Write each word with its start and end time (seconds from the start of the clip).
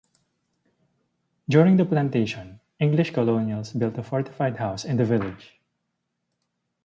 During 1.47 1.77
the 1.77 1.85
Plantation, 1.85 2.59
English 2.79 3.11
colonials 3.13 3.71
built 3.73 3.99
a 3.99 4.03
fortified 4.03 4.57
house 4.57 4.83
in 4.83 4.97
the 4.97 5.05
village. 5.05 5.59